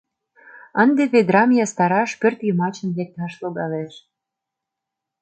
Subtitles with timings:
[0.83, 3.93] Ынде ведрам ястараш пӧртйымачын лекташ логалеш.